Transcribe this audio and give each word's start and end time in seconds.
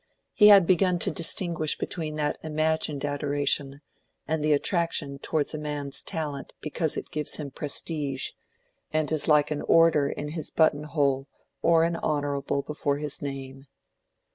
He 0.33 0.47
had 0.47 0.65
begun 0.65 0.97
to 0.97 1.11
distinguish 1.11 1.77
between 1.77 2.15
that 2.15 2.39
imagined 2.43 3.05
adoration 3.05 3.81
and 4.27 4.43
the 4.43 4.51
attraction 4.51 5.19
towards 5.19 5.53
a 5.53 5.59
man's 5.59 6.01
talent 6.01 6.53
because 6.59 6.97
it 6.97 7.11
gives 7.11 7.35
him 7.35 7.51
prestige, 7.51 8.29
and 8.91 9.11
is 9.11 9.27
like 9.27 9.51
an 9.51 9.61
order 9.61 10.09
in 10.09 10.29
his 10.29 10.49
button 10.49 10.85
hole 10.85 11.27
or 11.61 11.83
an 11.83 11.97
Honorable 11.97 12.63
before 12.63 12.97
his 12.97 13.21
name. 13.21 13.67